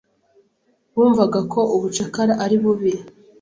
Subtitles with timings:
[0.95, 2.93] Bumvaga ko ubucakara ari bubi.